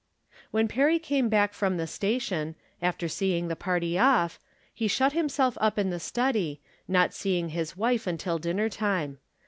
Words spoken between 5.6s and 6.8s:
up in the study,